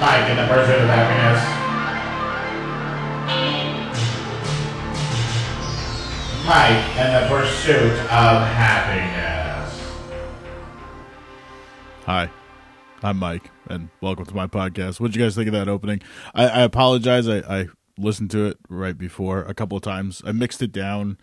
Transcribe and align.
Mike 0.00 0.30
in 0.30 0.36
the 0.36 0.46
pursuit 0.46 0.80
of 0.80 0.88
happiness. 0.88 1.42
Mike 6.46 6.96
in 6.96 7.12
the 7.12 7.28
pursuit 7.28 7.98
of 8.04 8.46
happiness. 8.46 9.92
Hi, 12.06 12.30
I'm 13.02 13.18
Mike, 13.18 13.50
and 13.68 13.88
welcome 14.00 14.24
to 14.26 14.34
my 14.36 14.46
podcast. 14.46 15.00
What 15.00 15.08
did 15.08 15.16
you 15.16 15.24
guys 15.24 15.34
think 15.34 15.48
of 15.48 15.52
that 15.54 15.68
opening? 15.68 16.00
I, 16.32 16.46
I 16.46 16.60
apologize. 16.62 17.26
I, 17.26 17.38
I 17.38 17.66
listened 17.98 18.30
to 18.30 18.46
it 18.46 18.58
right 18.68 18.96
before 18.96 19.42
a 19.42 19.52
couple 19.52 19.76
of 19.76 19.82
times. 19.82 20.22
I 20.24 20.30
mixed 20.30 20.62
it 20.62 20.70
down 20.70 21.18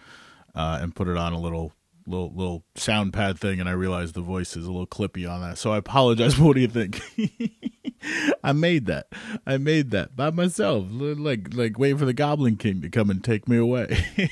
uh, 0.53 0.79
and 0.81 0.93
put 0.93 1.07
it 1.07 1.15
on 1.15 1.31
a 1.31 1.39
little 1.39 1.71
little 2.07 2.31
little 2.33 2.63
sound 2.75 3.13
pad 3.13 3.39
thing, 3.39 3.59
and 3.59 3.67
I 3.67 3.73
realized 3.73 4.13
the 4.13 4.21
voice 4.21 4.55
is 4.55 4.65
a 4.65 4.71
little 4.71 4.87
clippy 4.87 5.29
on 5.29 5.41
that. 5.41 5.57
So 5.57 5.71
I 5.71 5.77
apologize. 5.77 6.39
What 6.45 6.55
do 6.55 6.61
you 6.61 6.67
think? 6.67 7.01
I 8.43 8.51
made 8.53 8.85
that. 8.85 9.07
I 9.47 9.57
made 9.57 9.91
that 9.91 10.15
by 10.15 10.29
myself. 10.29 10.85
Like 10.89 11.53
like 11.53 11.79
waiting 11.79 11.97
for 11.97 12.05
the 12.05 12.13
Goblin 12.13 12.57
King 12.57 12.81
to 12.81 12.89
come 12.89 13.09
and 13.09 13.23
take 13.23 13.47
me 13.47 13.57
away. 13.57 14.05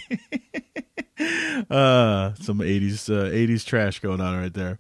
uh 1.70 2.34
some 2.36 2.60
80s 2.60 3.10
uh, 3.10 3.30
80s 3.32 3.64
trash 3.64 4.00
going 4.00 4.20
on 4.20 4.36
right 4.36 4.54
there 4.54 4.80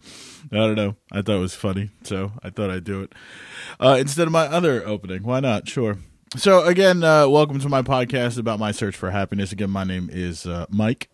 i 0.52 0.56
don't 0.56 0.76
know 0.76 0.96
i 1.12 1.22
thought 1.22 1.36
it 1.36 1.40
was 1.40 1.54
funny 1.54 1.92
so 2.04 2.32
i 2.42 2.50
thought 2.50 2.72
i'd 2.72 2.84
do 2.84 3.02
it 3.04 3.14
uh 3.80 3.96
instead 4.00 4.26
of 4.28 4.34
my 4.34 4.48
other 4.48 4.86
opening 4.86 5.22
why 5.24 5.40
not 5.40 5.70
sure 5.70 5.98
so 6.36 6.64
again 6.66 7.04
uh 7.04 7.28
welcome 7.30 7.60
to 7.60 7.70
my 7.70 7.84
podcast 7.84 8.40
about 8.40 8.60
my 8.60 8.72
search 8.72 8.96
for 8.96 9.12
happiness 9.12 9.52
again 9.52 9.70
my 9.70 9.84
name 9.84 10.10
is 10.12 10.48
uh 10.48 10.66
mike 10.70 11.08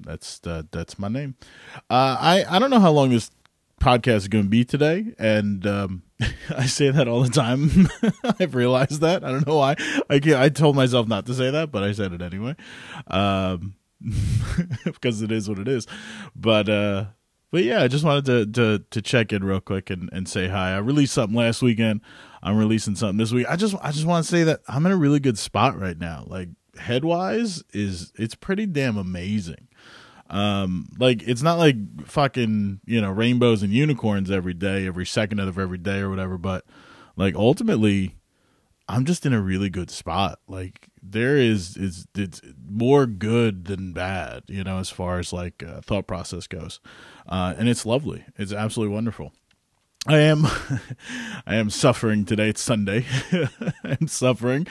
that's 0.00 0.40
uh, 0.46 0.62
that's 0.70 0.98
my 0.98 1.08
name 1.08 1.34
uh 1.90 2.16
i 2.20 2.44
i 2.48 2.58
don't 2.58 2.70
know 2.70 2.80
how 2.80 2.90
long 2.90 3.10
this 3.10 3.30
podcast 3.80 4.16
is 4.16 4.28
going 4.28 4.44
to 4.44 4.50
be 4.50 4.64
today 4.64 5.14
and 5.18 5.66
um 5.66 6.02
I 6.50 6.66
say 6.66 6.90
that 6.90 7.06
all 7.06 7.22
the 7.22 7.30
time. 7.30 7.88
I've 8.40 8.54
realized 8.56 9.02
that. 9.02 9.22
I 9.24 9.30
don't 9.30 9.46
know 9.46 9.58
why. 9.58 9.76
I 10.10 10.20
I 10.36 10.48
told 10.48 10.74
myself 10.74 11.06
not 11.06 11.26
to 11.26 11.34
say 11.34 11.50
that, 11.50 11.70
but 11.70 11.84
I 11.84 11.92
said 11.92 12.12
it 12.12 12.20
anyway. 12.20 12.56
Um, 13.06 13.76
because 14.84 15.22
it 15.22 15.32
is 15.32 15.48
what 15.48 15.58
it 15.58 15.68
is. 15.68 15.86
But 16.34 16.68
uh 16.68 17.06
but 17.50 17.64
yeah, 17.64 17.82
I 17.82 17.88
just 17.88 18.04
wanted 18.04 18.24
to 18.26 18.46
to 18.46 18.84
to 18.90 19.02
check 19.02 19.32
in 19.32 19.44
real 19.44 19.60
quick 19.60 19.90
and, 19.90 20.10
and 20.12 20.28
say 20.28 20.48
hi. 20.48 20.74
I 20.74 20.78
released 20.78 21.14
something 21.14 21.36
last 21.36 21.62
weekend. 21.62 22.00
I'm 22.42 22.56
releasing 22.56 22.94
something 22.94 23.16
this 23.16 23.32
week. 23.32 23.46
I 23.48 23.56
just 23.56 23.74
I 23.80 23.90
just 23.90 24.06
want 24.06 24.24
to 24.24 24.30
say 24.30 24.44
that 24.44 24.60
I'm 24.68 24.86
in 24.86 24.92
a 24.92 24.96
really 24.96 25.20
good 25.20 25.38
spot 25.38 25.78
right 25.78 25.98
now. 25.98 26.24
Like 26.26 26.48
headwise 26.78 27.62
is 27.72 28.12
it's 28.16 28.34
pretty 28.34 28.66
damn 28.66 28.96
amazing. 28.96 29.68
Um 30.30 30.88
like 30.98 31.22
it's 31.26 31.42
not 31.42 31.58
like 31.58 31.76
fucking, 32.06 32.80
you 32.84 33.00
know, 33.00 33.10
rainbows 33.10 33.62
and 33.62 33.72
unicorns 33.72 34.30
every 34.30 34.54
day, 34.54 34.86
every 34.86 35.06
second 35.06 35.40
of 35.40 35.58
every 35.58 35.78
day 35.78 36.00
or 36.00 36.10
whatever, 36.10 36.38
but 36.38 36.64
like 37.16 37.34
ultimately 37.34 38.14
I'm 38.88 39.04
just 39.04 39.26
in 39.26 39.34
a 39.34 39.40
really 39.40 39.68
good 39.68 39.90
spot. 39.90 40.40
Like 40.48 40.88
there 41.02 41.36
is 41.36 41.76
is 41.76 42.06
it's 42.16 42.40
more 42.66 43.06
good 43.06 43.66
than 43.66 43.92
bad, 43.92 44.44
you 44.48 44.64
know, 44.64 44.78
as 44.78 44.88
far 44.88 45.18
as 45.18 45.32
like 45.32 45.62
uh, 45.62 45.82
thought 45.82 46.06
process 46.06 46.46
goes, 46.46 46.80
uh, 47.26 47.54
and 47.58 47.68
it's 47.68 47.84
lovely. 47.84 48.24
It's 48.36 48.52
absolutely 48.52 48.94
wonderful. 48.94 49.32
I 50.06 50.18
am, 50.18 50.46
I 51.46 51.56
am 51.56 51.70
suffering 51.70 52.24
today. 52.24 52.50
It's 52.50 52.62
Sunday. 52.62 53.04
I'm 53.84 54.06
suffering. 54.06 54.66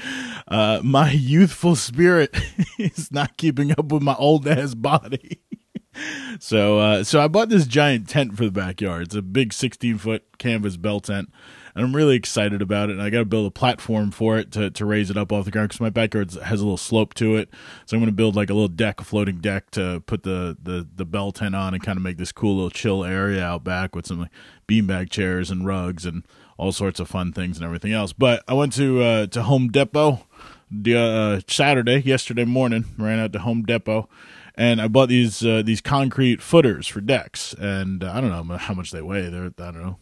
Uh, 0.48 0.80
my 0.84 1.12
youthful 1.12 1.76
spirit 1.76 2.36
is 2.80 3.12
not 3.12 3.38
keeping 3.38 3.72
up 3.72 3.92
with 3.92 4.02
my 4.02 4.16
old 4.16 4.48
ass 4.48 4.74
body. 4.74 5.42
so, 6.40 6.80
uh, 6.80 7.04
so 7.04 7.20
I 7.20 7.28
bought 7.28 7.50
this 7.50 7.68
giant 7.68 8.08
tent 8.08 8.38
for 8.38 8.46
the 8.46 8.52
backyard. 8.52 9.04
It's 9.08 9.16
a 9.16 9.22
big 9.22 9.52
16 9.52 9.98
foot 9.98 10.38
canvas 10.38 10.78
bell 10.78 11.02
tent 11.02 11.30
and 11.78 11.86
I'm 11.86 11.96
really 11.96 12.16
excited 12.16 12.64
about 12.64 12.90
it. 12.90 12.94
And 12.94 13.04
I 13.04 13.12
got 13.12 13.20
to 13.20 13.26
build 13.26 13.46
a 13.46 13.52
platform 13.52 14.10
for 14.10 14.40
it 14.40 14.52
to, 14.54 14.72
to 14.72 14.84
raise 14.84 15.12
it 15.12 15.18
up 15.18 15.32
off 15.32 15.46
the 15.46 15.52
ground 15.52 15.70
because 15.70 15.80
my 15.80 15.92
backyard 15.92 16.34
has 16.34 16.60
a 16.60 16.64
little 16.64 16.76
slope 16.76 17.14
to 17.16 17.36
it. 17.36 17.50
So 17.86 17.96
I'm 17.96 18.02
going 18.02 18.12
to 18.12 18.16
build 18.16 18.36
like 18.36 18.50
a 18.50 18.54
little 18.56 18.68
deck, 18.68 19.00
a 19.00 19.04
floating 19.04 19.38
deck 19.38 19.70
to 19.72 20.02
put 20.08 20.24
the, 20.24 20.58
the, 20.62 20.88
the 20.96 21.06
bell 21.06 21.32
tent 21.32 21.56
on 21.56 21.76
and 21.76 21.84
kind 21.84 21.96
of 21.96 22.02
make 22.02 22.18
this 22.18 22.32
cool 22.32 22.56
little 22.56 22.72
chill 22.72 23.06
area 23.06 23.44
out 23.44 23.64
back 23.64 23.96
with 23.96 24.08
some 24.08 24.22
like 24.22 24.32
beanbag 24.68 25.12
chairs 25.12 25.52
and 25.52 25.68
rugs 25.68 26.04
and 26.04 26.24
all 26.58 26.72
sorts 26.72 27.00
of 27.00 27.08
fun 27.08 27.32
things 27.32 27.58
and 27.58 27.66
everything 27.66 27.94
else. 27.94 28.12
But 28.12 28.44
I 28.48 28.56
went 28.56 28.74
to 28.74 29.04
uh, 29.04 29.28
to 29.28 29.44
Home 29.44 29.68
Depot 29.68 30.26
the 30.72 30.98
uh, 30.98 31.42
Saturday, 31.48 32.02
yesterday 32.02 32.44
morning, 32.44 32.86
ran 32.98 33.20
out 33.20 33.34
to 33.34 33.40
Home 33.40 33.62
Depot 33.62 34.10
and 34.56 34.82
I 34.82 34.88
bought 34.88 35.10
these 35.10 35.46
uh, 35.46 35.62
these 35.64 35.82
concrete 35.82 36.42
footers 36.42 36.88
for 36.88 37.00
decks, 37.00 37.54
and 37.54 38.04
uh, 38.04 38.12
I 38.12 38.20
don't 38.20 38.32
know 38.32 38.58
how 38.58 38.74
much 38.74 38.90
they 38.90 39.04
weigh. 39.04 39.30
They're 39.30 39.52
I 39.60 39.72
don't 39.72 39.84
know 39.84 40.00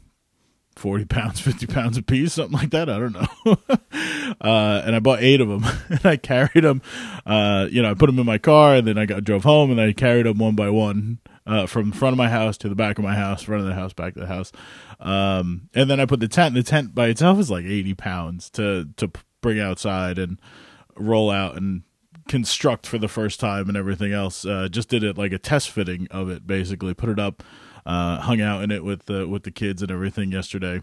40 0.75 1.05
pounds, 1.05 1.39
50 1.41 1.67
pounds 1.67 1.97
a 1.97 2.01
piece, 2.01 2.33
something 2.33 2.57
like 2.57 2.71
that. 2.71 2.89
I 2.89 2.99
don't 2.99 3.13
know. 3.13 3.57
uh, 4.41 4.81
and 4.85 4.95
I 4.95 4.99
bought 4.99 5.21
eight 5.21 5.41
of 5.41 5.47
them 5.47 5.65
and 5.89 6.05
I 6.05 6.17
carried 6.17 6.63
them, 6.63 6.81
uh, 7.25 7.67
you 7.71 7.81
know, 7.81 7.91
I 7.91 7.93
put 7.93 8.07
them 8.07 8.19
in 8.19 8.25
my 8.25 8.37
car 8.37 8.75
and 8.75 8.87
then 8.87 8.97
I 8.97 9.05
got, 9.05 9.23
drove 9.23 9.43
home 9.43 9.71
and 9.71 9.79
I 9.79 9.93
carried 9.93 10.25
them 10.25 10.37
one 10.37 10.55
by 10.55 10.69
one, 10.69 11.19
uh, 11.47 11.65
from 11.65 11.91
front 11.91 12.13
of 12.13 12.17
my 12.17 12.29
house 12.29 12.57
to 12.57 12.69
the 12.69 12.75
back 12.75 12.97
of 12.97 13.03
my 13.03 13.15
house, 13.15 13.43
front 13.43 13.61
of 13.61 13.67
the 13.67 13.75
house, 13.75 13.93
back 13.93 14.15
to 14.15 14.19
the 14.19 14.27
house. 14.27 14.51
Um, 14.99 15.69
and 15.73 15.89
then 15.89 15.99
I 15.99 16.05
put 16.05 16.19
the 16.19 16.27
tent, 16.27 16.55
the 16.55 16.63
tent 16.63 16.95
by 16.95 17.07
itself 17.07 17.39
is 17.39 17.51
like 17.51 17.65
80 17.65 17.93
pounds 17.95 18.49
to, 18.51 18.89
to 18.97 19.11
bring 19.41 19.59
outside 19.59 20.17
and 20.17 20.39
roll 20.97 21.29
out 21.29 21.55
and 21.55 21.83
construct 22.27 22.87
for 22.87 22.97
the 22.97 23.07
first 23.07 23.39
time 23.39 23.67
and 23.67 23.77
everything 23.77 24.11
else. 24.11 24.45
Uh, 24.45 24.67
just 24.69 24.89
did 24.89 25.03
it 25.03 25.17
like 25.17 25.31
a 25.31 25.37
test 25.37 25.69
fitting 25.69 26.07
of 26.11 26.29
it, 26.29 26.47
basically 26.47 26.93
put 26.93 27.09
it 27.09 27.19
up 27.19 27.43
uh, 27.85 28.19
hung 28.19 28.41
out 28.41 28.63
in 28.63 28.71
it 28.71 28.83
with 28.83 29.05
the 29.05 29.27
with 29.27 29.43
the 29.43 29.51
kids 29.51 29.81
and 29.81 29.91
everything 29.91 30.31
yesterday. 30.31 30.81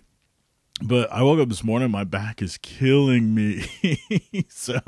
But 0.81 1.13
I 1.13 1.23
woke 1.23 1.39
up 1.39 1.49
this 1.49 1.63
morning, 1.63 1.91
my 1.91 2.05
back 2.05 2.43
is 2.43 2.59
killing 2.59 3.35
me. 3.35 3.65
so 4.49 4.81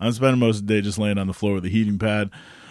I'm 0.00 0.12
spending 0.12 0.40
most 0.40 0.60
of 0.60 0.66
the 0.66 0.74
day 0.74 0.80
just 0.80 0.98
laying 0.98 1.18
on 1.18 1.26
the 1.26 1.34
floor 1.34 1.54
with 1.54 1.62
the 1.62 1.68
heating 1.68 1.98
pad 1.98 2.30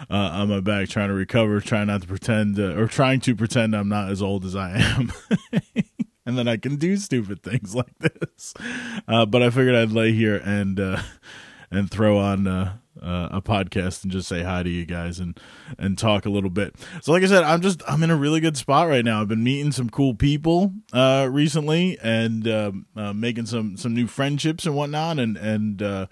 uh, 0.09 0.15
on 0.15 0.49
my 0.49 0.59
back, 0.59 0.89
trying 0.89 1.07
to 1.07 1.13
recover, 1.13 1.61
trying 1.61 1.87
not 1.87 2.01
to 2.01 2.07
pretend, 2.07 2.59
uh, 2.59 2.75
or 2.75 2.87
trying 2.87 3.21
to 3.21 3.35
pretend 3.35 3.75
I'm 3.75 3.87
not 3.87 4.09
as 4.09 4.21
old 4.21 4.43
as 4.43 4.55
I 4.55 4.71
am. 4.71 5.13
and 6.25 6.37
then 6.37 6.47
I 6.47 6.57
can 6.57 6.75
do 6.75 6.97
stupid 6.97 7.41
things 7.41 7.73
like 7.73 7.97
this. 7.99 8.53
Uh, 9.07 9.25
but 9.25 9.41
I 9.41 9.49
figured 9.49 9.75
I'd 9.75 9.91
lay 9.91 10.11
here 10.11 10.41
and 10.43 10.79
uh, 10.79 11.01
and 11.71 11.89
throw 11.89 12.17
on 12.17 12.47
uh, 13.01 13.29
a 13.31 13.41
podcast 13.41 14.03
and 14.03 14.11
just 14.11 14.27
say 14.27 14.43
hi 14.43 14.63
to 14.63 14.69
you 14.69 14.85
guys 14.85 15.19
and 15.19 15.39
and 15.77 15.97
talk 15.97 16.25
a 16.25 16.29
little 16.29 16.49
bit. 16.49 16.75
So, 17.01 17.11
like 17.11 17.23
I 17.23 17.27
said, 17.27 17.43
I'm 17.43 17.61
just 17.61 17.81
I'm 17.87 18.03
in 18.03 18.11
a 18.11 18.15
really 18.15 18.39
good 18.39 18.57
spot 18.57 18.87
right 18.87 19.03
now. 19.03 19.21
I've 19.21 19.27
been 19.27 19.43
meeting 19.43 19.71
some 19.71 19.89
cool 19.89 20.13
people 20.15 20.73
uh, 20.93 21.27
recently 21.31 21.97
and 22.01 22.47
um, 22.47 22.85
uh, 22.95 23.13
making 23.13 23.45
some 23.45 23.77
some 23.77 23.93
new 23.93 24.07
friendships 24.07 24.65
and 24.65 24.75
whatnot, 24.75 25.19
and 25.19 25.37
and 25.37 25.81
uh, 25.81 26.07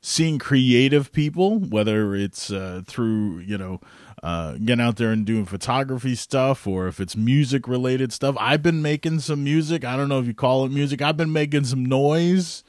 seeing 0.00 0.38
creative 0.38 1.12
people, 1.12 1.58
whether 1.58 2.14
it's 2.14 2.50
uh, 2.50 2.82
through 2.86 3.38
you 3.40 3.58
know. 3.58 3.80
Uh, 4.22 4.54
getting 4.54 4.80
out 4.80 4.96
there 4.96 5.12
and 5.12 5.26
doing 5.26 5.44
photography 5.44 6.14
stuff, 6.14 6.66
or 6.66 6.88
if 6.88 6.98
it's 6.98 7.14
music 7.14 7.68
related 7.68 8.12
stuff. 8.12 8.34
I've 8.40 8.62
been 8.62 8.80
making 8.80 9.20
some 9.20 9.44
music. 9.44 9.84
I 9.84 9.94
don't 9.94 10.08
know 10.08 10.18
if 10.18 10.26
you 10.26 10.34
call 10.34 10.64
it 10.64 10.72
music. 10.72 11.02
I've 11.02 11.18
been 11.18 11.32
making 11.32 11.64
some 11.64 11.84
noise 11.84 12.64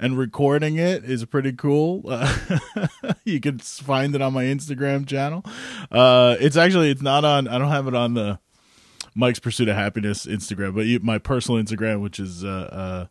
and 0.00 0.16
recording 0.16 0.76
it 0.76 1.04
is 1.04 1.24
pretty 1.26 1.52
cool. 1.52 2.02
Uh, 2.08 2.58
you 3.24 3.38
can 3.38 3.58
find 3.58 4.14
it 4.14 4.22
on 4.22 4.32
my 4.32 4.44
Instagram 4.44 5.06
channel. 5.06 5.44
Uh, 5.92 6.36
it's 6.40 6.56
actually 6.56 6.90
it's 6.90 7.02
not 7.02 7.24
on. 7.24 7.46
I 7.46 7.58
don't 7.58 7.68
have 7.68 7.86
it 7.86 7.94
on 7.94 8.14
the 8.14 8.40
Mike's 9.14 9.38
Pursuit 9.38 9.68
of 9.68 9.76
Happiness 9.76 10.26
Instagram, 10.26 10.74
but 10.74 11.04
my 11.04 11.18
personal 11.18 11.62
Instagram, 11.62 12.00
which 12.02 12.18
is 12.18 12.42
uh, 12.42 13.08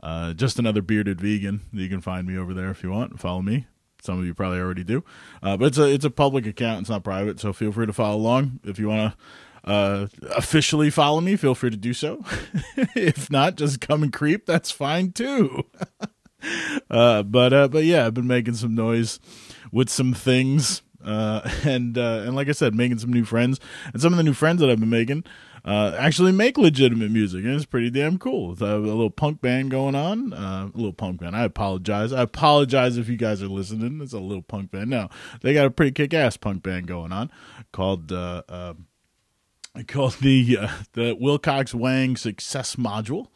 uh, 0.00 0.04
uh, 0.04 0.32
just 0.32 0.58
another 0.58 0.80
bearded 0.80 1.20
vegan. 1.20 1.60
You 1.72 1.88
can 1.88 2.00
find 2.00 2.26
me 2.26 2.38
over 2.38 2.54
there 2.54 2.70
if 2.70 2.82
you 2.82 2.90
want. 2.90 3.20
Follow 3.20 3.42
me. 3.42 3.66
Some 4.02 4.18
of 4.18 4.24
you 4.24 4.32
probably 4.32 4.60
already 4.60 4.82
do, 4.82 5.04
uh, 5.42 5.58
but 5.58 5.66
it's 5.66 5.78
a 5.78 5.92
it's 5.92 6.06
a 6.06 6.10
public 6.10 6.46
account. 6.46 6.80
It's 6.80 6.90
not 6.90 7.04
private, 7.04 7.38
so 7.38 7.52
feel 7.52 7.70
free 7.70 7.84
to 7.84 7.92
follow 7.92 8.16
along 8.16 8.60
if 8.64 8.78
you 8.78 8.88
want 8.88 9.12
to 9.12 9.18
uh, 9.64 10.06
officially 10.34 10.90
follow 10.90 11.20
me, 11.20 11.36
feel 11.36 11.54
free 11.54 11.70
to 11.70 11.76
do 11.76 11.92
so. 11.92 12.24
if 12.96 13.30
not, 13.30 13.56
just 13.56 13.80
come 13.80 14.02
and 14.02 14.12
creep. 14.12 14.46
That's 14.46 14.70
fine 14.70 15.12
too. 15.12 15.64
uh, 16.90 17.22
but 17.22 17.52
uh, 17.52 17.68
but 17.68 17.84
yeah, 17.84 18.06
I've 18.06 18.14
been 18.14 18.26
making 18.26 18.54
some 18.54 18.74
noise 18.74 19.20
with 19.72 19.88
some 19.88 20.14
things, 20.14 20.82
uh, 21.04 21.48
and 21.64 21.96
uh, 21.96 22.22
and 22.24 22.34
like 22.34 22.48
I 22.48 22.52
said, 22.52 22.74
making 22.74 22.98
some 22.98 23.12
new 23.12 23.24
friends, 23.24 23.60
and 23.92 24.00
some 24.00 24.12
of 24.12 24.16
the 24.16 24.24
new 24.24 24.34
friends 24.34 24.60
that 24.60 24.70
I've 24.70 24.80
been 24.80 24.90
making 24.90 25.24
uh, 25.64 25.94
actually 25.98 26.32
make 26.32 26.56
legitimate 26.56 27.10
music, 27.10 27.44
and 27.44 27.54
it's 27.54 27.66
pretty 27.66 27.90
damn 27.90 28.18
cool. 28.18 28.52
It's 28.52 28.60
a, 28.60 28.76
little 28.76 29.10
punk 29.10 29.40
band 29.40 29.70
going 29.70 29.94
on, 29.94 30.32
uh, 30.32 30.70
a 30.72 30.76
little 30.76 30.92
punk 30.92 31.20
band. 31.20 31.36
I 31.36 31.44
apologize. 31.44 32.12
I 32.12 32.22
apologize 32.22 32.96
if 32.96 33.08
you 33.08 33.16
guys 33.16 33.42
are 33.42 33.48
listening. 33.48 34.00
It's 34.00 34.12
a 34.12 34.18
little 34.18 34.42
punk 34.42 34.70
band. 34.70 34.90
No, 34.90 35.08
they 35.42 35.54
got 35.54 35.66
a 35.66 35.70
pretty 35.70 35.92
kick 35.92 36.14
ass 36.14 36.36
punk 36.36 36.62
band 36.62 36.86
going 36.86 37.12
on 37.12 37.30
called. 37.72 38.12
Uh, 38.12 38.42
uh, 38.48 38.74
called 39.86 40.14
the 40.14 40.58
uh, 40.60 40.68
the 40.94 41.16
Wilcox 41.18 41.74
Wang 41.74 42.16
Success 42.16 42.76
Module, 42.76 43.28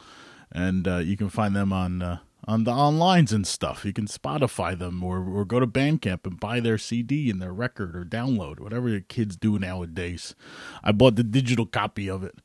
and 0.50 0.88
uh, 0.88 0.96
you 0.96 1.16
can 1.16 1.28
find 1.28 1.54
them 1.54 1.72
on 1.72 2.02
uh, 2.02 2.18
on 2.46 2.64
the 2.64 2.72
onlines 2.72 3.32
and 3.32 3.46
stuff. 3.46 3.84
You 3.84 3.92
can 3.92 4.06
Spotify 4.06 4.78
them 4.78 5.02
or, 5.02 5.24
or 5.24 5.44
go 5.44 5.60
to 5.60 5.66
Bandcamp 5.66 6.26
and 6.26 6.38
buy 6.38 6.60
their 6.60 6.78
CD 6.78 7.30
and 7.30 7.40
their 7.40 7.52
record 7.52 7.96
or 7.96 8.04
download, 8.04 8.60
whatever 8.60 8.90
the 8.90 9.00
kids 9.00 9.36
do 9.36 9.58
nowadays. 9.58 10.34
I 10.82 10.92
bought 10.92 11.16
the 11.16 11.24
digital 11.24 11.66
copy 11.66 12.08
of 12.08 12.22
it. 12.22 12.36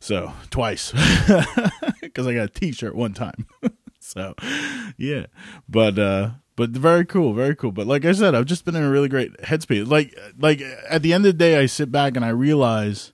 So, 0.00 0.32
twice. 0.50 0.92
Because 2.00 2.26
I 2.26 2.34
got 2.34 2.44
a 2.44 2.48
t 2.48 2.72
shirt 2.72 2.94
one 2.94 3.12
time. 3.12 3.46
so 4.00 4.34
yeah, 4.96 5.26
but 5.68 5.98
uh, 5.98 6.30
but 6.56 6.70
very 6.70 7.04
cool, 7.04 7.34
very 7.34 7.54
cool. 7.54 7.72
But 7.72 7.86
like 7.86 8.06
I 8.06 8.12
said, 8.12 8.34
I've 8.34 8.46
just 8.46 8.64
been 8.64 8.74
in 8.74 8.82
a 8.82 8.90
really 8.90 9.08
great 9.08 9.36
headspace. 9.42 9.86
Like 9.86 10.18
like 10.38 10.62
at 10.88 11.02
the 11.02 11.12
end 11.12 11.26
of 11.26 11.34
the 11.34 11.38
day, 11.38 11.58
I 11.58 11.66
sit 11.66 11.92
back 11.92 12.16
and 12.16 12.24
I 12.24 12.30
realize 12.30 13.12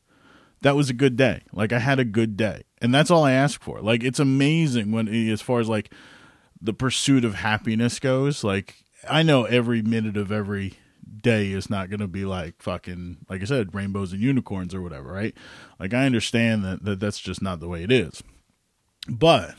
that 0.62 0.76
was 0.76 0.90
a 0.90 0.94
good 0.94 1.16
day. 1.16 1.42
Like 1.52 1.72
I 1.72 1.78
had 1.78 1.98
a 1.98 2.04
good 2.04 2.36
day, 2.36 2.62
and 2.80 2.94
that's 2.94 3.10
all 3.10 3.24
I 3.24 3.32
ask 3.32 3.62
for. 3.62 3.80
Like 3.80 4.02
it's 4.02 4.18
amazing 4.18 4.92
when 4.92 5.08
as 5.08 5.42
far 5.42 5.60
as 5.60 5.68
like 5.68 5.92
the 6.60 6.72
pursuit 6.72 7.24
of 7.24 7.34
happiness 7.34 7.98
goes. 7.98 8.42
Like 8.42 8.84
I 9.08 9.22
know 9.22 9.44
every 9.44 9.82
minute 9.82 10.16
of 10.16 10.32
every 10.32 10.74
day 11.20 11.52
is 11.52 11.68
not 11.68 11.90
going 11.90 12.00
to 12.00 12.08
be 12.08 12.24
like 12.24 12.62
fucking 12.62 13.18
like 13.28 13.42
I 13.42 13.44
said 13.44 13.74
rainbows 13.74 14.12
and 14.12 14.22
unicorns 14.22 14.74
or 14.74 14.80
whatever, 14.80 15.12
right? 15.12 15.34
Like 15.78 15.92
I 15.94 16.06
understand 16.06 16.64
that, 16.64 16.84
that 16.84 17.00
that's 17.00 17.20
just 17.20 17.42
not 17.42 17.60
the 17.60 17.68
way 17.68 17.82
it 17.82 17.92
is. 17.92 18.22
But 19.08 19.56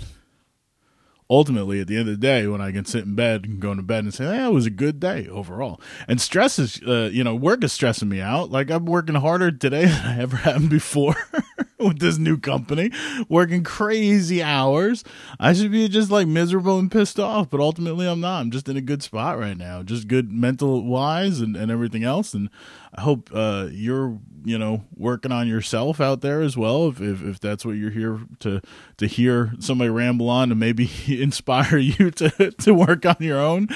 ultimately 1.34 1.82
at 1.82 1.88
the 1.88 1.98
end 1.98 2.08
of 2.08 2.14
the 2.14 2.28
day 2.28 2.46
when 2.46 2.62
i 2.62 2.72
can 2.72 2.86
sit 2.86 3.06
in 3.06 3.16
bed 3.16 3.46
and 3.46 3.60
go 3.60 3.74
to 3.74 3.82
bed 3.82 4.04
and 4.04 4.14
say 4.14 4.26
hey, 4.26 4.46
it 4.46 4.52
was 4.52 4.68
a 4.68 4.70
good 4.70 5.00
day 5.00 5.28
overall. 5.28 5.82
And 6.08 6.22
stress 6.22 6.60
is 6.60 6.80
uh, 6.84 7.10
you 7.12 7.24
know 7.24 7.34
work 7.36 7.64
is 7.64 7.74
stressing 7.74 8.08
me 8.10 8.22
out. 8.22 8.52
Like 8.52 8.70
i'm 8.70 8.86
working 8.86 9.16
harder 9.16 9.52
today 9.52 9.86
than 9.94 10.06
i 10.06 10.20
ever 10.20 10.38
have 10.38 10.70
before 10.70 11.16
with 11.88 12.00
this 12.00 12.18
new 12.18 12.38
company 12.38 12.92
working 13.30 13.64
crazy 13.64 14.42
hours. 14.42 15.04
I 15.40 15.54
should 15.54 15.72
be 15.72 15.88
just 15.88 16.12
like 16.12 16.28
miserable 16.28 16.80
and 16.80 16.92
pissed 16.92 17.20
off 17.20 17.50
but 17.50 17.60
ultimately 17.60 18.08
i'm 18.08 18.20
not. 18.20 18.42
I'm 18.42 18.52
just 18.52 18.70
in 18.70 18.78
a 18.78 18.82
good 18.82 19.04
spot 19.04 19.38
right 19.38 19.58
now 19.58 19.84
just 19.84 20.08
good 20.08 20.32
mental 20.32 20.84
wise 20.84 21.40
and, 21.40 21.56
and 21.56 21.72
everything 21.72 22.04
else. 22.04 22.34
And 22.34 22.50
i 22.94 23.02
hope 23.02 23.30
uh, 23.34 23.68
you're 23.72 24.20
you 24.46 24.58
know 24.58 24.84
working 24.96 25.32
on 25.32 25.48
yourself 25.48 26.02
out 26.02 26.22
there 26.22 26.42
as 26.42 26.58
well 26.58 26.88
if, 26.90 27.02
if, 27.02 27.24
if 27.24 27.40
that's 27.40 27.66
what 27.66 27.74
you're 27.74 27.92
here 27.92 28.20
to 28.40 28.62
to 28.98 29.08
hear 29.08 29.54
somebody 29.60 29.90
ramble 29.90 30.30
on 30.30 30.52
and 30.52 30.60
maybe 30.60 30.90
inspire 31.22 31.78
you 31.78 32.12
to 32.12 32.52
to 32.52 32.74
work 32.74 33.06
on 33.06 33.16
your 33.20 33.40
own 33.40 33.68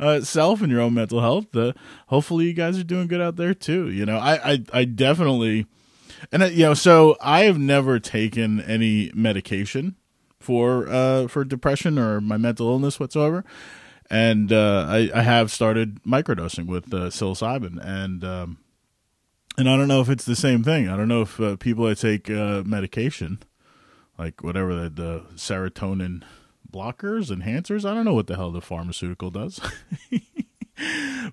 uh, 0.00 0.20
self 0.20 0.62
and 0.62 0.70
your 0.70 0.80
own 0.80 0.94
mental 0.94 1.20
health 1.20 1.54
uh, 1.56 1.72
hopefully 2.08 2.46
you 2.46 2.52
guys 2.52 2.78
are 2.78 2.84
doing 2.84 3.06
good 3.06 3.20
out 3.20 3.36
there 3.36 3.54
too 3.54 3.88
you 3.90 4.04
know. 4.04 4.18
I 4.18 4.52
i, 4.52 4.64
I 4.72 4.84
definitely 4.84 5.66
and 6.32 6.42
uh, 6.42 6.46
you 6.46 6.64
know 6.64 6.74
so 6.74 7.16
i 7.20 7.44
have 7.44 7.58
never 7.58 7.98
taken 7.98 8.60
any 8.60 9.10
medication 9.14 9.96
for 10.38 10.88
uh 10.88 11.26
for 11.26 11.44
depression 11.44 11.98
or 11.98 12.20
my 12.20 12.36
mental 12.36 12.68
illness 12.68 13.00
whatsoever 13.00 13.44
and 14.10 14.52
uh, 14.52 14.86
I, 14.88 15.10
I 15.14 15.22
have 15.22 15.50
started 15.50 16.02
microdosing 16.04 16.66
with 16.66 16.92
uh, 16.92 17.08
psilocybin 17.08 17.84
and 17.84 18.24
um, 18.24 18.58
and 19.58 19.68
I 19.68 19.76
don't 19.76 19.88
know 19.88 20.00
if 20.00 20.10
it's 20.10 20.24
the 20.24 20.36
same 20.36 20.62
thing. 20.62 20.88
I 20.88 20.96
don't 20.96 21.08
know 21.08 21.22
if 21.22 21.40
uh, 21.40 21.56
people 21.56 21.86
that 21.86 21.98
take 21.98 22.30
uh, 22.30 22.62
medication, 22.66 23.38
like 24.18 24.44
whatever 24.44 24.74
the, 24.74 24.90
the, 24.90 25.22
serotonin 25.34 26.22
blockers, 26.70 27.34
enhancers, 27.34 27.88
I 27.88 27.94
don't 27.94 28.04
know 28.04 28.12
what 28.12 28.26
the 28.26 28.36
hell 28.36 28.52
the 28.52 28.60
pharmaceutical 28.60 29.30
does. 29.30 29.60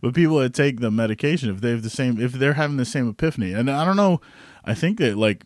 but 0.02 0.14
people 0.14 0.38
that 0.38 0.54
take 0.54 0.80
the 0.80 0.92
medication, 0.92 1.50
if 1.50 1.62
they 1.62 1.72
have 1.72 1.84
the 1.84 1.90
same, 1.90 2.20
if 2.20 2.34
they're 2.34 2.54
having 2.54 2.78
the 2.78 2.86
same 2.86 3.10
epiphany, 3.10 3.54
and 3.54 3.70
I 3.70 3.86
don't 3.86 3.98
know, 3.98 4.22
I 4.64 4.74
think 4.74 5.00
that 5.00 5.18
like, 5.18 5.44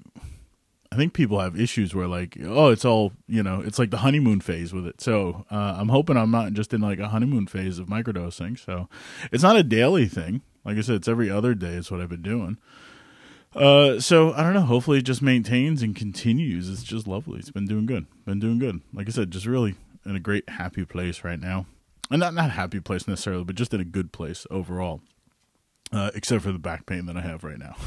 I 0.92 0.96
think 0.96 1.14
people 1.14 1.40
have 1.40 1.60
issues 1.60 1.94
where 1.94 2.08
like, 2.08 2.38
oh, 2.44 2.70
it's 2.70 2.86
all 2.86 3.14
you 3.28 3.44
know, 3.44 3.62
it's 3.62 3.80
like 3.80 3.92
the 3.92 3.98
honeymoon 3.98 4.42
phase 4.42 4.74
with 4.74 4.86
it. 4.88 5.02
So 5.02 5.46
uh, 5.52 5.76
I'm 5.78 5.90
hoping 5.90 6.18
I'm 6.18 6.32
not 6.32 6.54
just 6.54 6.74
in 6.74 6.82
like 6.82 7.00
a 7.00 7.10
honeymoon 7.10 7.48
phase 7.48 7.80
of 7.80 7.88
microdosing. 7.88 8.58
So 8.58 8.88
it's 9.32 9.44
not 9.44 9.56
a 9.56 9.64
daily 9.64 10.08
thing. 10.08 10.42
Like 10.64 10.78
I 10.78 10.82
said, 10.82 10.96
it's 10.96 11.08
every 11.08 11.30
other 11.30 11.54
day 11.54 11.74
is 11.74 11.90
what 11.90 12.02
I've 12.02 12.10
been 12.10 12.22
doing. 12.22 12.58
Uh, 13.56 14.00
so 14.00 14.34
I 14.34 14.44
don't 14.44 14.54
know. 14.54 14.62
Hopefully, 14.62 15.00
it 15.00 15.06
just 15.06 15.22
maintains 15.22 15.82
and 15.82 15.96
continues. 15.96 16.70
It's 16.70 16.84
just 16.84 17.08
lovely. 17.08 17.40
It's 17.40 17.52
been 17.52 17.66
doing 17.66 17.86
good. 17.86 18.06
Been 18.26 18.40
doing 18.40 18.60
good. 18.60 18.82
Like 18.94 19.08
I 19.08 19.12
said, 19.12 19.32
just 19.32 19.46
really 19.46 19.76
in 20.06 20.16
a 20.16 20.20
great 20.20 20.48
happy 20.50 20.86
place 20.86 21.24
right 21.24 21.40
now, 21.40 21.66
and 22.10 22.20
not 22.20 22.34
not 22.34 22.52
happy 22.52 22.80
place 22.80 23.08
necessarily, 23.08 23.44
but 23.44 23.56
just 23.56 23.74
in 23.74 23.82
a 23.82 23.86
good 23.86 24.12
place 24.12 24.46
overall. 24.50 25.02
Uh, 25.90 26.12
except 26.16 26.44
for 26.44 26.52
the 26.52 26.60
back 26.60 26.86
pain 26.86 27.06
that 27.06 27.16
I 27.16 27.22
have 27.22 27.46
right 27.46 27.58
now. 27.58 27.78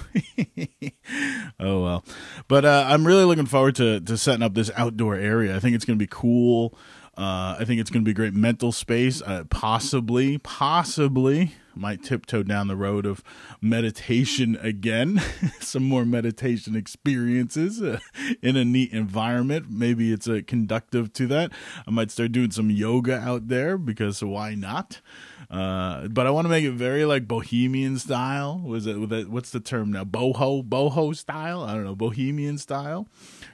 oh 1.61 1.83
well, 1.83 2.05
but 2.49 2.65
uh, 2.65 2.87
I'm 2.89 3.07
really 3.07 3.25
looking 3.25 3.45
forward 3.45 3.75
to 3.77 4.01
to 4.01 4.17
setting 4.17 4.43
up 4.43 4.55
this 4.55 4.71
outdoor 4.75 5.17
area. 5.17 5.55
I 5.55 5.61
think 5.61 5.77
it's 5.77 5.85
going 5.85 5.99
to 5.99 6.03
be 6.03 6.09
cool. 6.11 6.75
Uh, 7.21 7.55
I 7.61 7.65
think 7.67 7.83
it's 7.83 7.91
going 7.91 8.03
to 8.03 8.05
be 8.07 8.13
a 8.13 8.15
great 8.15 8.33
mental 8.33 8.73
space. 8.73 9.21
Uh, 9.21 9.45
possibly, 9.51 10.39
possibly 10.39 11.53
might 11.75 12.03
tiptoe 12.03 12.43
down 12.43 12.67
the 12.67 12.77
road 12.77 13.05
of 13.05 13.23
meditation 13.61 14.57
again, 14.63 15.21
some 15.61 15.83
more 15.83 16.07
meditation 16.07 16.75
experiences 16.75 17.83
uh, 17.83 17.99
in 18.43 18.57
a 18.57 18.65
neat 18.65 18.93
environment. 18.93 19.67
Maybe 19.69 20.15
it's 20.15 20.27
a 20.27 20.39
uh, 20.39 20.41
conductive 20.47 21.13
to 21.15 21.27
that. 21.27 21.53
I 21.87 21.91
might 21.91 22.11
start 22.11 22.33
doing 22.33 22.53
some 22.53 22.71
yoga 22.71 23.19
out 23.19 23.49
there 23.49 23.77
because 23.77 24.25
why 24.25 24.55
not? 24.55 25.03
Uh, 25.51 26.09
but 26.09 26.27
I 26.27 26.31
want 26.31 26.47
to 26.47 26.49
make 26.49 26.65
it 26.65 26.73
very 26.73 27.05
like 27.05 27.29
bohemian 27.29 27.99
style. 27.99 28.59
Was 28.65 28.87
it, 28.87 28.97
it? 28.97 29.29
What's 29.29 29.51
the 29.51 29.61
term 29.61 29.93
now? 29.93 30.05
Boho, 30.05 30.67
boho 30.67 31.15
style. 31.15 31.63
I 31.65 31.75
don't 31.75 31.85
know, 31.85 31.95
bohemian 31.95 32.57
style 32.57 33.09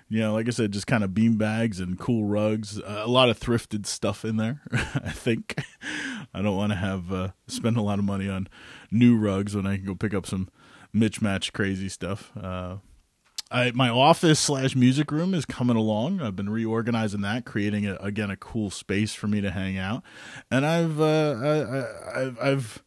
you 0.08 0.20
know, 0.20 0.34
like 0.34 0.46
I 0.46 0.50
said, 0.50 0.72
just 0.72 0.86
kind 0.86 1.02
of 1.02 1.14
bean 1.14 1.36
bags 1.36 1.80
and 1.80 1.98
cool 1.98 2.24
rugs. 2.24 2.78
Uh, 2.78 3.02
a 3.04 3.08
lot 3.08 3.28
of 3.28 3.40
thrifted 3.40 3.86
stuff 3.86 4.24
in 4.24 4.36
there. 4.36 4.62
I 4.72 5.10
think 5.10 5.62
I 6.32 6.42
don't 6.42 6.56
want 6.56 6.72
to 6.72 6.76
have 6.76 7.12
uh, 7.12 7.28
spend 7.48 7.76
a 7.76 7.82
lot 7.82 7.98
of 7.98 8.04
money 8.04 8.28
on 8.28 8.48
new 8.90 9.16
rugs 9.16 9.54
when 9.56 9.66
I 9.66 9.76
can 9.76 9.86
go 9.86 9.94
pick 9.94 10.14
up 10.14 10.26
some 10.26 10.48
Mitch 10.92 11.20
Match 11.20 11.52
crazy 11.52 11.88
stuff. 11.88 12.32
Uh, 12.36 12.76
I, 13.50 13.70
my 13.72 13.88
office 13.88 14.40
slash 14.40 14.74
music 14.74 15.12
room 15.12 15.32
is 15.32 15.44
coming 15.44 15.76
along. 15.76 16.20
I've 16.20 16.34
been 16.34 16.50
reorganizing 16.50 17.20
that, 17.20 17.44
creating 17.44 17.86
a, 17.86 17.94
again 17.96 18.30
a 18.30 18.36
cool 18.36 18.70
space 18.70 19.14
for 19.14 19.28
me 19.28 19.40
to 19.40 19.50
hang 19.50 19.78
out, 19.78 20.02
and 20.50 20.66
I've 20.66 21.00
uh, 21.00 21.86
I, 22.14 22.20
have 22.20 22.38
I've 22.40 22.84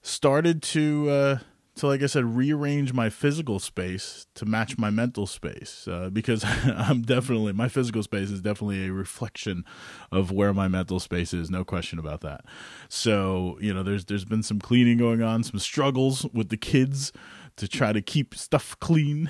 started 0.00 0.62
to 0.62 1.10
uh, 1.10 1.38
to 1.76 1.86
like 1.86 2.02
I 2.02 2.06
said, 2.06 2.24
rearrange 2.24 2.92
my 2.92 3.10
physical 3.10 3.58
space 3.58 4.26
to 4.34 4.44
match 4.44 4.76
my 4.76 4.90
mental 4.90 5.26
space 5.26 5.86
uh, 5.88 6.10
because 6.10 6.44
I'm 6.64 7.02
definitely 7.02 7.52
my 7.52 7.68
physical 7.68 8.02
space 8.02 8.30
is 8.30 8.40
definitely 8.40 8.86
a 8.86 8.92
reflection 8.92 9.64
of 10.10 10.30
where 10.30 10.52
my 10.52 10.68
mental 10.68 11.00
space 11.00 11.32
is, 11.32 11.50
no 11.50 11.64
question 11.64 11.98
about 11.98 12.20
that. 12.22 12.44
So 12.88 13.56
you 13.60 13.72
know, 13.72 13.82
there's 13.82 14.04
there's 14.04 14.24
been 14.24 14.42
some 14.42 14.58
cleaning 14.58 14.98
going 14.98 15.22
on, 15.22 15.42
some 15.42 15.58
struggles 15.58 16.26
with 16.32 16.48
the 16.48 16.56
kids 16.56 17.12
to 17.56 17.68
try 17.68 17.92
to 17.92 18.00
keep 18.00 18.34
stuff 18.34 18.76
clean 18.80 19.28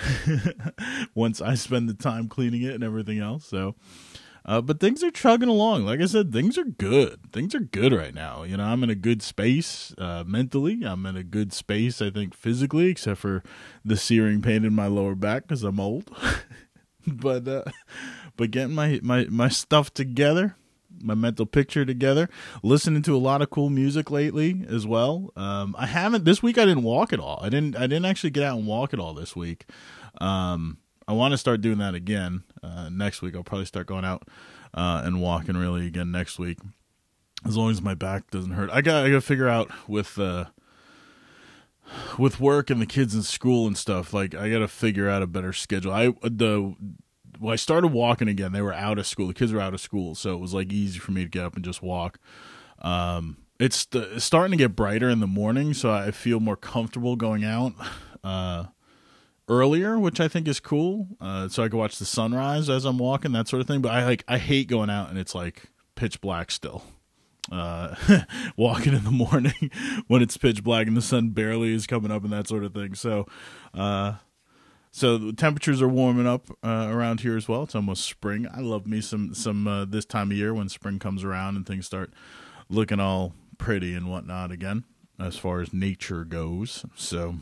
once 1.14 1.40
I 1.40 1.54
spend 1.54 1.88
the 1.88 1.94
time 1.94 2.28
cleaning 2.28 2.62
it 2.62 2.74
and 2.74 2.84
everything 2.84 3.18
else. 3.18 3.46
So 3.46 3.74
uh, 4.44 4.60
but 4.60 4.80
things 4.80 5.02
are 5.02 5.10
chugging 5.10 5.48
along. 5.48 5.84
Like 5.84 6.00
I 6.00 6.06
said, 6.06 6.32
things 6.32 6.56
are 6.56 6.64
good. 6.64 7.32
Things 7.32 7.54
are 7.54 7.60
good 7.60 7.92
right 7.92 8.14
now. 8.14 8.42
You 8.42 8.56
know, 8.56 8.64
I'm 8.64 8.82
in 8.82 8.90
a 8.90 8.94
good 8.94 9.22
space 9.22 9.94
uh, 9.98 10.24
mentally. 10.26 10.82
I'm 10.84 11.04
in 11.06 11.16
a 11.16 11.22
good 11.22 11.52
space, 11.52 12.00
I 12.00 12.10
think, 12.10 12.34
physically, 12.34 12.88
except 12.88 13.20
for 13.20 13.42
the 13.84 13.96
searing 13.96 14.42
pain 14.42 14.64
in 14.64 14.74
my 14.74 14.86
lower 14.86 15.14
back 15.14 15.42
because 15.42 15.62
I'm 15.62 15.80
old. 15.80 16.10
but 17.06 17.46
uh, 17.46 17.64
but 18.36 18.50
getting 18.50 18.74
my, 18.74 19.00
my, 19.02 19.26
my 19.26 19.48
stuff 19.48 19.92
together, 19.92 20.56
my 21.02 21.14
mental 21.14 21.46
picture 21.46 21.84
together. 21.84 22.28
Listening 22.62 23.02
to 23.02 23.16
a 23.16 23.18
lot 23.18 23.42
of 23.42 23.50
cool 23.50 23.70
music 23.70 24.10
lately 24.10 24.64
as 24.68 24.86
well. 24.86 25.32
Um, 25.36 25.74
I 25.78 25.86
haven't 25.86 26.24
this 26.24 26.42
week. 26.42 26.58
I 26.58 26.64
didn't 26.64 26.82
walk 26.82 27.12
at 27.12 27.20
all. 27.20 27.40
I 27.42 27.48
didn't. 27.48 27.76
I 27.76 27.82
didn't 27.82 28.04
actually 28.04 28.30
get 28.30 28.42
out 28.42 28.58
and 28.58 28.66
walk 28.66 28.92
at 28.92 29.00
all 29.00 29.14
this 29.14 29.36
week. 29.36 29.66
Um, 30.20 30.78
I 31.08 31.12
want 31.12 31.32
to 31.32 31.38
start 31.38 31.60
doing 31.60 31.78
that 31.78 31.94
again 31.94 32.44
uh, 32.62 32.88
next 32.88 33.22
week. 33.22 33.34
I'll 33.34 33.42
probably 33.42 33.66
start 33.66 33.86
going 33.86 34.04
out 34.04 34.28
uh, 34.74 35.02
and 35.04 35.20
walking 35.20 35.56
really 35.56 35.86
again 35.86 36.10
next 36.10 36.38
week, 36.38 36.58
as 37.46 37.56
long 37.56 37.70
as 37.70 37.82
my 37.82 37.94
back 37.94 38.30
doesn't 38.30 38.52
hurt. 38.52 38.70
I 38.70 38.80
got 38.80 39.04
I 39.04 39.08
got 39.08 39.16
to 39.16 39.20
figure 39.20 39.48
out 39.48 39.70
with 39.88 40.18
uh, 40.18 40.46
with 42.18 42.40
work 42.40 42.70
and 42.70 42.80
the 42.80 42.86
kids 42.86 43.14
in 43.14 43.22
school 43.22 43.66
and 43.66 43.76
stuff. 43.76 44.12
Like 44.12 44.34
I 44.34 44.50
got 44.50 44.60
to 44.60 44.68
figure 44.68 45.08
out 45.08 45.22
a 45.22 45.26
better 45.26 45.52
schedule. 45.52 45.92
I 45.92 46.14
the 46.22 46.76
well, 47.40 47.52
I 47.54 47.56
started 47.56 47.88
walking 47.88 48.28
again. 48.28 48.52
They 48.52 48.60
were 48.60 48.74
out 48.74 48.98
of 48.98 49.06
school. 49.06 49.28
The 49.28 49.34
kids 49.34 49.52
were 49.52 49.60
out 49.60 49.74
of 49.74 49.80
school, 49.80 50.14
so 50.14 50.34
it 50.34 50.40
was 50.40 50.52
like 50.52 50.72
easy 50.72 50.98
for 50.98 51.12
me 51.12 51.22
to 51.22 51.30
get 51.30 51.44
up 51.44 51.56
and 51.56 51.64
just 51.64 51.82
walk. 51.82 52.18
Um, 52.80 53.38
it's, 53.58 53.86
the, 53.86 54.16
it's 54.16 54.24
starting 54.24 54.52
to 54.52 54.62
get 54.62 54.76
brighter 54.76 55.08
in 55.08 55.20
the 55.20 55.26
morning, 55.26 55.74
so 55.74 55.90
I 55.90 56.10
feel 56.10 56.40
more 56.40 56.56
comfortable 56.56 57.16
going 57.16 57.44
out. 57.44 57.72
Uh, 58.22 58.66
earlier, 59.50 59.98
which 59.98 60.20
I 60.20 60.28
think 60.28 60.48
is 60.48 60.60
cool. 60.60 61.08
Uh, 61.20 61.48
so 61.48 61.62
I 61.62 61.68
can 61.68 61.78
watch 61.78 61.98
the 61.98 62.06
sunrise 62.06 62.70
as 62.70 62.86
I'm 62.86 62.96
walking, 62.96 63.32
that 63.32 63.48
sort 63.48 63.60
of 63.60 63.66
thing. 63.66 63.82
But 63.82 63.92
I 63.92 64.04
like 64.06 64.24
I 64.26 64.38
hate 64.38 64.68
going 64.68 64.88
out 64.88 65.10
and 65.10 65.18
it's 65.18 65.34
like 65.34 65.64
pitch 65.96 66.22
black 66.22 66.50
still. 66.50 66.82
Uh, 67.50 67.96
walking 68.56 68.94
in 68.94 69.02
the 69.02 69.10
morning 69.10 69.70
when 70.06 70.22
it's 70.22 70.36
pitch 70.36 70.62
black 70.62 70.86
and 70.86 70.96
the 70.96 71.02
sun 71.02 71.30
barely 71.30 71.74
is 71.74 71.86
coming 71.86 72.12
up 72.12 72.22
and 72.22 72.32
that 72.32 72.46
sort 72.46 72.62
of 72.62 72.72
thing. 72.72 72.94
So, 72.94 73.26
uh, 73.74 74.14
so 74.92 75.18
the 75.18 75.32
temperatures 75.32 75.82
are 75.82 75.88
warming 75.88 76.28
up 76.28 76.48
uh, 76.62 76.86
around 76.88 77.20
here 77.20 77.36
as 77.36 77.48
well. 77.48 77.64
It's 77.64 77.74
almost 77.74 78.04
spring. 78.04 78.46
I 78.52 78.60
love 78.60 78.86
me 78.86 79.00
some 79.00 79.34
some 79.34 79.66
uh, 79.66 79.84
this 79.84 80.04
time 80.04 80.30
of 80.30 80.36
year 80.36 80.54
when 80.54 80.68
spring 80.68 80.98
comes 81.00 81.24
around 81.24 81.56
and 81.56 81.66
things 81.66 81.86
start 81.86 82.12
looking 82.68 83.00
all 83.00 83.34
pretty 83.58 83.94
and 83.94 84.08
whatnot 84.08 84.52
again 84.52 84.84
as 85.18 85.36
far 85.36 85.60
as 85.60 85.72
nature 85.72 86.24
goes. 86.24 86.84
So 86.94 87.36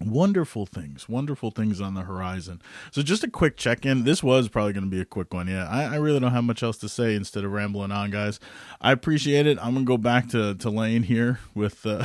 wonderful 0.00 0.64
things 0.64 1.08
wonderful 1.08 1.50
things 1.50 1.80
on 1.80 1.94
the 1.94 2.02
horizon. 2.02 2.62
So 2.92 3.02
just 3.02 3.24
a 3.24 3.30
quick 3.30 3.56
check-in. 3.56 4.04
This 4.04 4.22
was 4.22 4.48
probably 4.48 4.72
going 4.72 4.84
to 4.84 4.90
be 4.90 5.00
a 5.00 5.04
quick 5.04 5.34
one 5.34 5.48
yeah. 5.48 5.68
I, 5.68 5.84
I, 5.84 5.96
really 5.96 6.20
don't 6.20 6.32
have 6.32 6.44
much 6.44 6.62
else 6.62 6.76
to 6.78 6.88
say 6.88 7.14
instead 7.14 7.44
of 7.44 7.52
rambling 7.52 7.90
on 7.90 8.10
guys. 8.10 8.38
I 8.80 8.92
appreciate 8.92 9.46
it. 9.46 9.58
I'm 9.58 9.74
gonna 9.74 9.84
go 9.84 9.96
back 9.96 10.28
to 10.30 10.54
to 10.54 10.70
lane 10.70 11.02
here 11.02 11.40
with 11.54 11.84
uh 11.84 12.04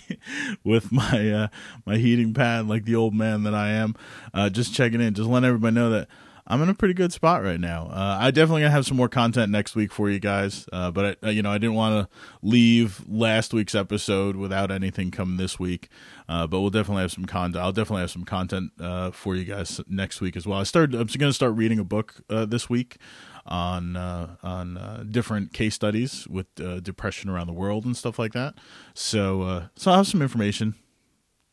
with 0.64 0.90
my 0.90 1.30
uh 1.30 1.48
my 1.86 1.96
heating 1.96 2.34
pad 2.34 2.66
like 2.66 2.84
the 2.84 2.96
old 2.96 3.14
man 3.14 3.44
that 3.44 3.54
i 3.54 3.68
am. 3.68 3.94
Uh 4.34 4.50
just 4.50 4.74
checking 4.74 5.00
in. 5.00 5.14
Just 5.14 5.28
letting 5.28 5.46
everybody 5.46 5.74
know 5.74 5.90
that 5.90 6.08
I'm 6.50 6.60
in 6.62 6.68
a 6.68 6.74
pretty 6.74 6.94
good 6.94 7.12
spot 7.12 7.44
right 7.44 7.60
now. 7.60 7.86
Uh, 7.86 8.18
I 8.20 8.32
definitely 8.32 8.62
gonna 8.62 8.72
have 8.72 8.84
some 8.84 8.96
more 8.96 9.08
content 9.08 9.52
next 9.52 9.76
week 9.76 9.92
for 9.92 10.10
you 10.10 10.18
guys, 10.18 10.66
uh, 10.72 10.90
but 10.90 11.18
I, 11.22 11.28
uh, 11.28 11.30
you 11.30 11.42
know 11.42 11.50
I 11.52 11.58
didn't 11.58 11.76
want 11.76 12.10
to 12.10 12.18
leave 12.42 13.04
last 13.08 13.54
week's 13.54 13.76
episode 13.76 14.34
without 14.34 14.72
anything 14.72 15.12
coming 15.12 15.36
this 15.36 15.60
week. 15.60 15.88
Uh, 16.28 16.48
but 16.48 16.60
we'll 16.60 16.70
definitely 16.70 17.02
have 17.02 17.12
some 17.12 17.24
content. 17.24 17.62
I'll 17.62 17.72
definitely 17.72 18.00
have 18.00 18.10
some 18.10 18.24
content 18.24 18.72
uh, 18.80 19.12
for 19.12 19.36
you 19.36 19.44
guys 19.44 19.80
next 19.86 20.20
week 20.20 20.36
as 20.36 20.44
well. 20.44 20.58
I 20.58 20.64
started. 20.64 20.94
I'm 20.96 21.06
going 21.06 21.30
to 21.30 21.32
start 21.32 21.54
reading 21.54 21.78
a 21.78 21.84
book 21.84 22.16
uh, 22.28 22.46
this 22.46 22.68
week 22.68 22.96
on 23.46 23.96
on 23.96 25.08
different 25.08 25.52
case 25.52 25.76
studies 25.76 26.26
with 26.28 26.52
depression 26.82 27.30
around 27.30 27.46
the 27.46 27.52
world 27.52 27.84
and 27.84 27.96
stuff 27.96 28.18
like 28.18 28.32
that. 28.32 28.54
So 28.92 29.68
so 29.76 29.92
I'll 29.92 29.98
have 29.98 30.08
some 30.08 30.20
information 30.20 30.74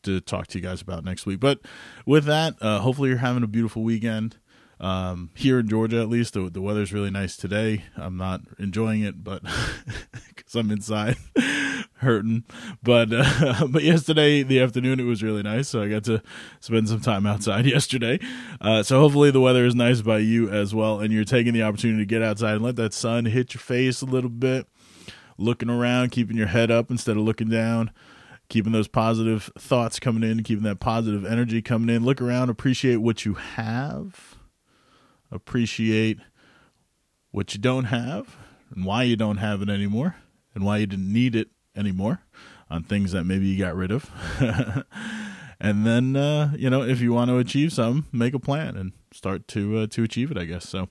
to 0.02 0.20
talk 0.20 0.48
to 0.48 0.58
you 0.58 0.62
guys 0.62 0.82
about 0.82 1.04
next 1.04 1.24
week. 1.24 1.38
But 1.38 1.60
with 2.04 2.24
that, 2.24 2.56
hopefully 2.60 3.10
you're 3.10 3.18
having 3.18 3.44
a 3.44 3.48
beautiful 3.48 3.84
weekend. 3.84 4.36
Um, 4.80 5.30
here 5.34 5.58
in 5.58 5.68
Georgia, 5.68 6.00
at 6.00 6.08
least, 6.08 6.34
the, 6.34 6.48
the 6.48 6.60
weather's 6.60 6.92
really 6.92 7.10
nice 7.10 7.36
today. 7.36 7.84
I'm 7.96 8.16
not 8.16 8.42
enjoying 8.58 9.02
it, 9.02 9.24
but 9.24 9.42
because 10.28 10.54
I'm 10.54 10.70
inside 10.70 11.16
hurting. 11.94 12.44
But 12.82 13.12
uh, 13.12 13.66
but 13.70 13.82
yesterday, 13.82 14.42
the 14.42 14.60
afternoon, 14.60 15.00
it 15.00 15.04
was 15.04 15.22
really 15.22 15.42
nice, 15.42 15.68
so 15.68 15.82
I 15.82 15.88
got 15.88 16.04
to 16.04 16.22
spend 16.60 16.88
some 16.88 17.00
time 17.00 17.26
outside 17.26 17.66
yesterday. 17.66 18.20
Uh, 18.60 18.82
so 18.82 19.00
hopefully, 19.00 19.30
the 19.30 19.40
weather 19.40 19.64
is 19.64 19.74
nice 19.74 20.00
by 20.00 20.18
you 20.18 20.48
as 20.48 20.74
well, 20.74 21.00
and 21.00 21.12
you're 21.12 21.24
taking 21.24 21.54
the 21.54 21.62
opportunity 21.62 22.02
to 22.02 22.06
get 22.06 22.22
outside 22.22 22.54
and 22.54 22.64
let 22.64 22.76
that 22.76 22.94
sun 22.94 23.24
hit 23.24 23.54
your 23.54 23.60
face 23.60 24.00
a 24.00 24.06
little 24.06 24.30
bit. 24.30 24.66
Looking 25.38 25.70
around, 25.70 26.10
keeping 26.10 26.36
your 26.36 26.48
head 26.48 26.70
up 26.70 26.90
instead 26.90 27.16
of 27.16 27.22
looking 27.22 27.48
down 27.48 27.90
keeping 28.48 28.72
those 28.72 28.88
positive 28.88 29.50
thoughts 29.58 30.00
coming 30.00 30.22
in, 30.22 30.42
keeping 30.42 30.64
that 30.64 30.80
positive 30.80 31.22
energy 31.26 31.60
coming 31.60 31.94
in. 31.94 32.02
Look 32.02 32.22
around, 32.22 32.48
appreciate 32.48 32.96
what 32.96 33.26
you 33.26 33.34
have 33.34 34.37
appreciate 35.30 36.18
what 37.30 37.54
you 37.54 37.60
don't 37.60 37.84
have 37.84 38.36
and 38.74 38.84
why 38.84 39.02
you 39.02 39.16
don't 39.16 39.36
have 39.38 39.62
it 39.62 39.68
anymore 39.68 40.16
and 40.54 40.64
why 40.64 40.78
you 40.78 40.86
didn't 40.86 41.12
need 41.12 41.34
it 41.34 41.48
anymore 41.76 42.20
on 42.70 42.82
things 42.82 43.12
that 43.12 43.24
maybe 43.24 43.46
you 43.46 43.58
got 43.58 43.74
rid 43.74 43.90
of. 43.90 44.10
and 45.60 45.86
then 45.86 46.16
uh, 46.16 46.52
you 46.56 46.70
know 46.70 46.82
if 46.82 47.00
you 47.00 47.12
want 47.12 47.30
to 47.30 47.38
achieve 47.38 47.72
something, 47.72 48.04
make 48.12 48.34
a 48.34 48.38
plan 48.38 48.76
and 48.76 48.92
start 49.12 49.48
to 49.48 49.78
uh, 49.78 49.86
to 49.88 50.02
achieve 50.02 50.30
it. 50.30 50.38
I 50.38 50.44
guess 50.44 50.68
so. 50.68 50.88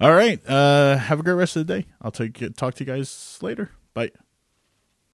All 0.00 0.12
right. 0.12 0.40
Uh, 0.48 0.96
have 0.96 1.20
a 1.20 1.22
great 1.22 1.34
rest 1.34 1.56
of 1.56 1.66
the 1.66 1.80
day. 1.80 1.86
I'll 2.00 2.10
take 2.12 2.56
talk 2.56 2.74
to 2.74 2.84
you 2.84 2.92
guys 2.92 3.38
later. 3.42 3.70
Bye. 3.94 4.10